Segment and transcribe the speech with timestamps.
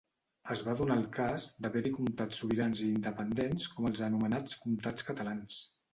[0.53, 5.61] Es va donar el cas d'haver-hi comtats sobirans i independents com els anomenats Comtats catalans.